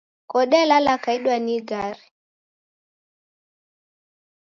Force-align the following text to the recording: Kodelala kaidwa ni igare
Kodelala 0.31 0.93
kaidwa 1.03 1.35
ni 1.43 1.53
igare 1.57 2.03